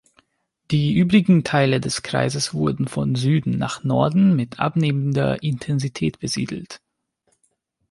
Die 0.71 0.95
übrigen 0.97 1.43
Teile 1.43 1.79
des 1.79 2.01
Kreises 2.01 2.55
wurden 2.55 2.87
von 2.87 3.13
Süden 3.13 3.59
nach 3.59 3.83
Norden 3.83 4.35
mit 4.35 4.59
abnehmender 4.59 5.43
Intensität 5.43 6.17
besiedelt. 6.17 6.81